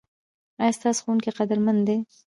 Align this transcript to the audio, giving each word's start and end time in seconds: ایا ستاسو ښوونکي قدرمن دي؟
ایا 0.61 0.75
ستاسو 0.77 0.99
ښوونکي 1.03 1.31
قدرمن 1.39 1.77
دي؟ 1.87 1.97